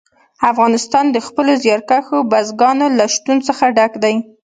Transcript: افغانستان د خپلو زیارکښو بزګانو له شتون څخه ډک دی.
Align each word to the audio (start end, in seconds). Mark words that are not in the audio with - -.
افغانستان 0.51 1.05
د 1.11 1.17
خپلو 1.27 1.51
زیارکښو 1.63 2.17
بزګانو 2.31 2.87
له 2.97 3.05
شتون 3.15 3.37
څخه 3.47 3.63
ډک 3.77 3.93
دی. 4.03 4.15